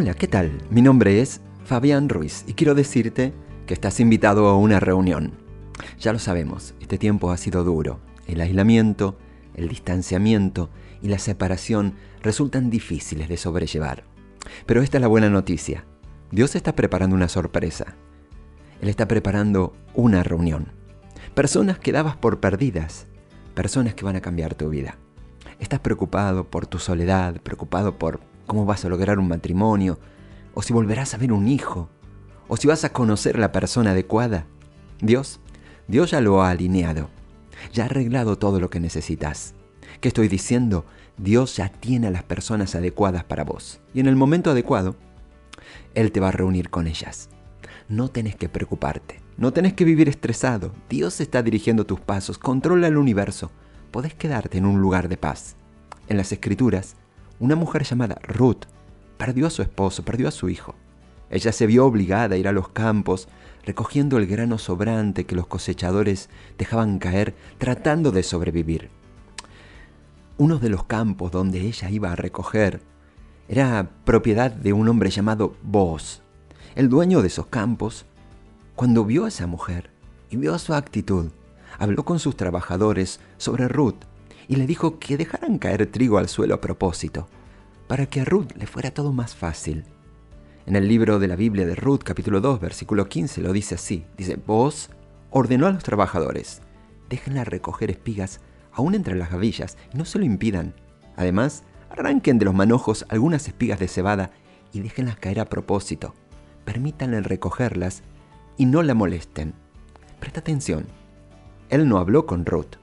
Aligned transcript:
Hola, 0.00 0.14
¿qué 0.14 0.28
tal? 0.28 0.62
Mi 0.70 0.80
nombre 0.80 1.20
es 1.20 1.40
Fabián 1.64 2.08
Ruiz 2.08 2.44
y 2.46 2.54
quiero 2.54 2.76
decirte 2.76 3.32
que 3.66 3.74
estás 3.74 3.98
invitado 3.98 4.46
a 4.46 4.56
una 4.56 4.78
reunión. 4.78 5.32
Ya 5.98 6.12
lo 6.12 6.20
sabemos, 6.20 6.76
este 6.78 6.98
tiempo 6.98 7.32
ha 7.32 7.36
sido 7.36 7.64
duro. 7.64 7.98
El 8.28 8.40
aislamiento, 8.40 9.18
el 9.56 9.66
distanciamiento 9.66 10.70
y 11.02 11.08
la 11.08 11.18
separación 11.18 11.94
resultan 12.22 12.70
difíciles 12.70 13.28
de 13.28 13.36
sobrellevar. 13.36 14.04
Pero 14.66 14.82
esta 14.82 14.98
es 14.98 15.02
la 15.02 15.08
buena 15.08 15.30
noticia. 15.30 15.84
Dios 16.30 16.54
está 16.54 16.76
preparando 16.76 17.16
una 17.16 17.28
sorpresa. 17.28 17.96
Él 18.80 18.88
está 18.88 19.08
preparando 19.08 19.74
una 19.94 20.22
reunión. 20.22 20.68
Personas 21.34 21.80
que 21.80 21.90
dabas 21.90 22.14
por 22.14 22.38
perdidas, 22.38 23.08
personas 23.56 23.94
que 23.94 24.04
van 24.04 24.14
a 24.14 24.20
cambiar 24.20 24.54
tu 24.54 24.68
vida. 24.68 24.96
Estás 25.58 25.80
preocupado 25.80 26.48
por 26.48 26.68
tu 26.68 26.78
soledad, 26.78 27.40
preocupado 27.40 27.98
por 27.98 28.20
cómo 28.48 28.64
vas 28.64 28.84
a 28.84 28.88
lograr 28.88 29.20
un 29.20 29.28
matrimonio, 29.28 30.00
o 30.54 30.62
si 30.62 30.72
volverás 30.72 31.14
a 31.14 31.18
ver 31.18 31.32
un 31.32 31.46
hijo, 31.46 31.88
o 32.48 32.56
si 32.56 32.66
vas 32.66 32.82
a 32.82 32.92
conocer 32.92 33.38
la 33.38 33.52
persona 33.52 33.92
adecuada. 33.92 34.46
Dios, 35.00 35.38
Dios 35.86 36.10
ya 36.10 36.20
lo 36.20 36.42
ha 36.42 36.50
alineado, 36.50 37.08
ya 37.72 37.84
ha 37.84 37.86
arreglado 37.86 38.36
todo 38.36 38.58
lo 38.58 38.70
que 38.70 38.80
necesitas. 38.80 39.54
¿Qué 40.00 40.08
estoy 40.08 40.26
diciendo? 40.26 40.84
Dios 41.16 41.56
ya 41.56 41.68
tiene 41.68 42.08
a 42.08 42.10
las 42.10 42.24
personas 42.24 42.74
adecuadas 42.74 43.22
para 43.22 43.44
vos. 43.44 43.80
Y 43.94 44.00
en 44.00 44.06
el 44.06 44.16
momento 44.16 44.50
adecuado, 44.50 44.96
Él 45.94 46.10
te 46.10 46.20
va 46.20 46.28
a 46.28 46.32
reunir 46.32 46.70
con 46.70 46.88
ellas. 46.88 47.28
No 47.88 48.08
tenés 48.08 48.36
que 48.36 48.48
preocuparte, 48.48 49.20
no 49.36 49.52
tenés 49.52 49.74
que 49.74 49.84
vivir 49.84 50.08
estresado. 50.08 50.72
Dios 50.88 51.20
está 51.20 51.42
dirigiendo 51.42 51.86
tus 51.86 52.00
pasos, 52.00 52.38
controla 52.38 52.88
el 52.88 52.96
universo. 52.96 53.50
Podés 53.90 54.14
quedarte 54.14 54.58
en 54.58 54.66
un 54.66 54.80
lugar 54.80 55.08
de 55.08 55.16
paz. 55.16 55.56
En 56.08 56.16
las 56.16 56.32
escrituras, 56.32 56.96
una 57.40 57.56
mujer 57.56 57.84
llamada 57.84 58.18
Ruth 58.22 58.64
perdió 59.16 59.46
a 59.46 59.50
su 59.50 59.62
esposo, 59.62 60.04
perdió 60.04 60.28
a 60.28 60.32
su 60.32 60.48
hijo. 60.48 60.74
Ella 61.30 61.52
se 61.52 61.66
vio 61.66 61.84
obligada 61.84 62.34
a 62.34 62.38
ir 62.38 62.48
a 62.48 62.52
los 62.52 62.68
campos, 62.68 63.28
recogiendo 63.64 64.16
el 64.16 64.26
grano 64.26 64.58
sobrante 64.58 65.26
que 65.26 65.36
los 65.36 65.46
cosechadores 65.46 66.30
dejaban 66.56 66.98
caer, 66.98 67.34
tratando 67.58 68.10
de 68.12 68.22
sobrevivir. 68.22 68.90
Uno 70.38 70.58
de 70.58 70.70
los 70.70 70.84
campos 70.84 71.32
donde 71.32 71.60
ella 71.60 71.90
iba 71.90 72.12
a 72.12 72.16
recoger 72.16 72.80
era 73.48 73.90
propiedad 74.04 74.50
de 74.50 74.72
un 74.72 74.88
hombre 74.88 75.10
llamado 75.10 75.56
Boz. 75.62 76.22
El 76.76 76.88
dueño 76.88 77.22
de 77.22 77.28
esos 77.28 77.46
campos, 77.46 78.06
cuando 78.74 79.04
vio 79.04 79.24
a 79.24 79.28
esa 79.28 79.46
mujer 79.46 79.90
y 80.30 80.36
vio 80.36 80.56
su 80.58 80.74
actitud, 80.74 81.30
habló 81.78 82.04
con 82.04 82.18
sus 82.18 82.36
trabajadores 82.36 83.20
sobre 83.36 83.68
Ruth 83.68 84.04
y 84.48 84.56
le 84.56 84.66
dijo 84.66 84.98
que 84.98 85.16
dejaran 85.16 85.58
caer 85.58 85.86
trigo 85.86 86.18
al 86.18 86.28
suelo 86.28 86.54
a 86.54 86.60
propósito, 86.60 87.28
para 87.86 88.06
que 88.06 88.22
a 88.22 88.24
Ruth 88.24 88.52
le 88.56 88.66
fuera 88.66 88.90
todo 88.90 89.12
más 89.12 89.36
fácil. 89.36 89.84
En 90.66 90.74
el 90.74 90.88
libro 90.88 91.18
de 91.18 91.28
la 91.28 91.36
Biblia 91.36 91.66
de 91.66 91.74
Ruth, 91.74 92.00
capítulo 92.02 92.40
2, 92.40 92.60
versículo 92.60 93.08
15, 93.08 93.40
lo 93.42 93.52
dice 93.52 93.76
así. 93.76 94.04
Dice, 94.16 94.36
vos 94.36 94.90
ordenó 95.30 95.66
a 95.66 95.70
los 95.70 95.84
trabajadores, 95.84 96.62
déjenla 97.08 97.44
recoger 97.44 97.90
espigas 97.90 98.40
aún 98.72 98.94
entre 98.94 99.16
las 99.16 99.30
gavillas 99.30 99.76
y 99.92 99.98
no 99.98 100.04
se 100.04 100.18
lo 100.18 100.24
impidan. 100.24 100.74
Además, 101.16 101.64
arranquen 101.90 102.38
de 102.38 102.44
los 102.44 102.54
manojos 102.54 103.06
algunas 103.08 103.48
espigas 103.48 103.78
de 103.78 103.88
cebada 103.88 104.30
y 104.72 104.80
déjenlas 104.80 105.16
caer 105.16 105.40
a 105.40 105.46
propósito. 105.46 106.14
Permítanle 106.64 107.20
recogerlas 107.22 108.02
y 108.56 108.66
no 108.66 108.82
la 108.82 108.94
molesten. 108.94 109.54
Presta 110.20 110.40
atención. 110.40 110.86
Él 111.70 111.88
no 111.88 111.98
habló 111.98 112.26
con 112.26 112.44
Ruth, 112.44 112.76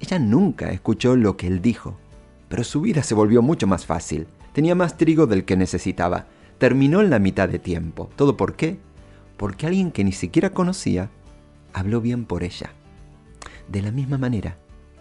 ella 0.00 0.18
nunca 0.18 0.70
escuchó 0.70 1.16
lo 1.16 1.36
que 1.36 1.46
él 1.46 1.62
dijo, 1.62 1.96
pero 2.48 2.64
su 2.64 2.80
vida 2.80 3.02
se 3.02 3.14
volvió 3.14 3.42
mucho 3.42 3.66
más 3.66 3.86
fácil. 3.86 4.26
Tenía 4.52 4.74
más 4.74 4.96
trigo 4.96 5.26
del 5.26 5.44
que 5.44 5.56
necesitaba. 5.56 6.26
Terminó 6.58 7.00
en 7.00 7.10
la 7.10 7.18
mitad 7.18 7.48
de 7.48 7.58
tiempo. 7.58 8.10
¿Todo 8.16 8.36
por 8.36 8.54
qué? 8.54 8.78
Porque 9.36 9.66
alguien 9.66 9.90
que 9.90 10.04
ni 10.04 10.12
siquiera 10.12 10.50
conocía 10.50 11.10
habló 11.72 12.00
bien 12.00 12.24
por 12.24 12.44
ella. 12.44 12.70
De 13.68 13.82
la 13.82 13.90
misma 13.90 14.18
manera, 14.18 14.56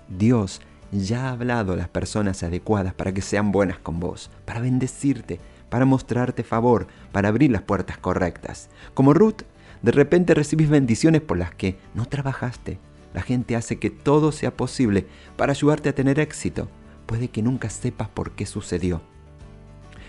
Dios 0.09 0.61
ya 0.91 1.27
ha 1.27 1.31
hablado 1.31 1.73
a 1.73 1.75
las 1.75 1.89
personas 1.89 2.43
adecuadas 2.43 2.93
para 2.93 3.13
que 3.13 3.21
sean 3.21 3.51
buenas 3.51 3.77
con 3.77 3.99
vos, 3.99 4.29
para 4.45 4.59
bendecirte, 4.59 5.39
para 5.69 5.85
mostrarte 5.85 6.43
favor, 6.43 6.87
para 7.11 7.29
abrir 7.29 7.51
las 7.51 7.61
puertas 7.61 7.97
correctas. 7.97 8.69
Como 8.93 9.13
Ruth, 9.13 9.41
de 9.81 9.91
repente 9.91 10.33
recibís 10.33 10.69
bendiciones 10.69 11.21
por 11.21 11.37
las 11.37 11.53
que 11.53 11.77
no 11.93 12.05
trabajaste, 12.05 12.79
la 13.13 13.21
gente 13.21 13.55
hace 13.55 13.77
que 13.77 13.89
todo 13.89 14.31
sea 14.31 14.55
posible 14.55 15.05
para 15.37 15.51
ayudarte 15.51 15.89
a 15.89 15.95
tener 15.95 16.19
éxito. 16.19 16.67
Puede 17.05 17.27
que 17.27 17.43
nunca 17.43 17.69
sepas 17.69 18.09
por 18.09 18.31
qué 18.31 18.45
sucedió. 18.45 19.01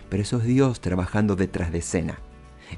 Pero 0.09 0.22
eso 0.22 0.38
es 0.38 0.44
Dios 0.44 0.81
trabajando 0.81 1.37
detrás 1.37 1.72
de 1.72 1.78
escena. 1.78 2.19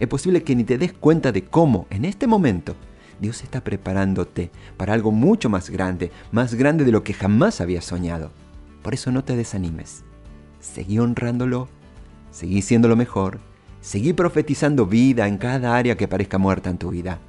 Es 0.01 0.09
posible 0.09 0.43
que 0.43 0.57
ni 0.57 0.65
te 0.65 0.79
des 0.79 0.93
cuenta 0.93 1.33
de 1.33 1.45
cómo, 1.45 1.87
en 1.91 2.05
este 2.05 2.27
momento, 2.27 2.75
Dios 3.21 3.43
está 3.43 3.63
preparándote 3.63 4.51
para 4.77 4.93
algo 4.93 5.13
mucho 5.13 5.49
más 5.49 5.71
grande, 5.71 6.11
más 6.33 6.55
grande 6.55 6.85
de 6.85 6.93
lo 6.93 7.03
que 7.03 7.15
jamás 7.15 7.61
habías 7.61 7.85
soñado. 7.85 8.31
Por 8.83 8.95
eso 8.95 9.13
no 9.13 9.25
te 9.25 9.37
desanimes. 9.37 10.05
Seguí 10.61 10.99
honrándolo, 10.99 11.69
seguí 12.31 12.63
siendo 12.63 12.89
lo 12.89 12.97
mejor, 12.97 13.39
seguí 13.81 14.13
profetizando 14.13 14.87
vida 14.87 15.29
en 15.29 15.39
cada 15.39 15.77
área 15.77 15.97
que 15.97 16.09
parezca 16.09 16.39
muerta 16.39 16.69
en 16.69 16.79
tu 16.79 16.91
vida. 16.91 17.21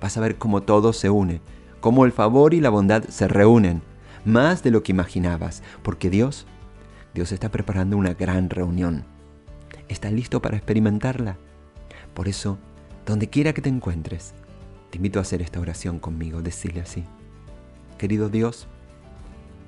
Vas 0.00 0.16
a 0.16 0.20
ver 0.20 0.36
cómo 0.36 0.62
todo 0.62 0.92
se 0.92 1.08
une 1.08 1.40
cómo 1.84 2.06
el 2.06 2.12
favor 2.12 2.54
y 2.54 2.62
la 2.62 2.70
bondad 2.70 3.04
se 3.10 3.28
reúnen, 3.28 3.82
más 4.24 4.62
de 4.62 4.70
lo 4.70 4.82
que 4.82 4.92
imaginabas, 4.92 5.62
porque 5.82 6.08
Dios, 6.08 6.46
Dios 7.12 7.30
está 7.30 7.50
preparando 7.50 7.98
una 7.98 8.14
gran 8.14 8.48
reunión. 8.48 9.04
¿Estás 9.88 10.10
listo 10.10 10.40
para 10.40 10.56
experimentarla? 10.56 11.36
Por 12.14 12.26
eso, 12.26 12.56
donde 13.04 13.28
quiera 13.28 13.52
que 13.52 13.60
te 13.60 13.68
encuentres, 13.68 14.32
te 14.88 14.96
invito 14.96 15.18
a 15.18 15.22
hacer 15.22 15.42
esta 15.42 15.60
oración 15.60 15.98
conmigo, 15.98 16.40
decirle 16.40 16.80
así. 16.80 17.04
Querido 17.98 18.30
Dios, 18.30 18.66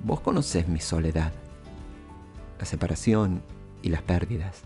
vos 0.03 0.19
conocés 0.19 0.67
mi 0.67 0.79
soledad, 0.79 1.33
la 2.57 2.65
separación 2.65 3.43
y 3.83 3.89
las 3.89 4.01
pérdidas. 4.01 4.63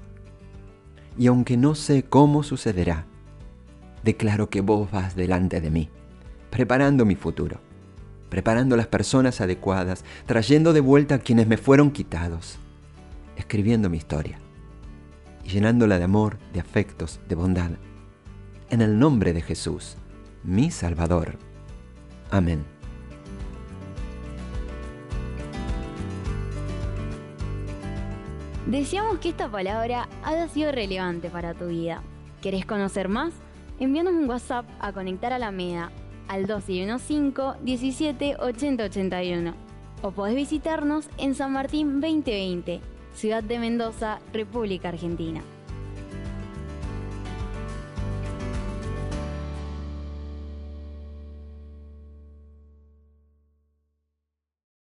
Y 1.17 1.27
aunque 1.27 1.57
no 1.57 1.75
sé 1.75 2.03
cómo 2.03 2.43
sucederá, 2.43 3.07
declaro 4.05 4.49
que 4.49 4.61
vos 4.61 4.89
vas 4.89 5.17
delante 5.17 5.59
de 5.59 5.69
mí 5.69 5.89
preparando 6.51 7.05
mi 7.05 7.15
futuro, 7.15 7.59
preparando 8.29 8.77
las 8.77 8.87
personas 8.87 9.41
adecuadas, 9.41 10.03
trayendo 10.27 10.73
de 10.73 10.81
vuelta 10.81 11.15
a 11.15 11.19
quienes 11.19 11.47
me 11.47 11.57
fueron 11.57 11.89
quitados, 11.89 12.59
escribiendo 13.37 13.89
mi 13.89 13.97
historia 13.97 14.37
y 15.43 15.49
llenándola 15.49 15.97
de 15.97 16.03
amor, 16.03 16.37
de 16.53 16.59
afectos, 16.59 17.19
de 17.27 17.35
bondad. 17.35 17.71
En 18.69 18.81
el 18.81 18.99
nombre 18.99 19.33
de 19.33 19.41
Jesús, 19.41 19.95
mi 20.43 20.69
Salvador. 20.69 21.37
Amén. 22.29 22.63
Deseamos 28.67 29.17
que 29.19 29.29
esta 29.29 29.49
palabra 29.49 30.07
haya 30.23 30.47
sido 30.47 30.71
relevante 30.71 31.29
para 31.29 31.53
tu 31.53 31.67
vida. 31.67 32.01
¿Querés 32.41 32.65
conocer 32.65 33.09
más? 33.09 33.33
Envíanos 33.79 34.13
un 34.13 34.29
WhatsApp 34.29 34.65
a 34.79 34.93
Conectar 34.93 35.33
a 35.33 35.39
la 35.39 35.51
Meda 35.51 35.91
al 36.31 36.47
215 36.47 37.59
17 37.61 38.37
80 38.39 38.83
81 38.85 39.53
o 40.01 40.11
podés 40.11 40.35
visitarnos 40.35 41.09
en 41.17 41.35
San 41.35 41.51
Martín 41.51 41.99
2020, 41.99 42.79
Ciudad 43.13 43.43
de 43.43 43.59
Mendoza, 43.59 44.19
República 44.31 44.87
Argentina. 44.87 45.41